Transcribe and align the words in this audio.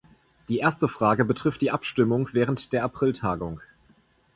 Die 0.49 0.57
erste 0.57 0.87
Frage 0.87 1.25
betrifft 1.25 1.61
die 1.61 1.69
Abstimmung 1.69 2.27
während 2.31 2.73
der 2.73 2.83
April-Tagung. 2.83 3.61